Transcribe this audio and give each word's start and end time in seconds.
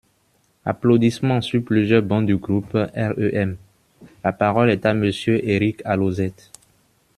(Applaudissements 0.65 1.41
sur 1.41 1.63
plusieurs 1.63 2.01
bancs 2.01 2.25
du 2.25 2.35
groupe 2.35 2.71
REM.) 2.73 3.55
La 4.23 4.33
parole 4.33 4.71
est 4.71 4.83
à 4.87 4.95
Monsieur 4.95 5.47
Éric 5.47 5.83
Alauzet. 5.85 6.33